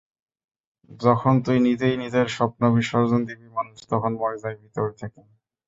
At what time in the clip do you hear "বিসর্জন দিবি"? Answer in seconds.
2.75-3.47